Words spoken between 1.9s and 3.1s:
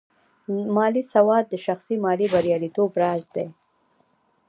مالي بریالیتوب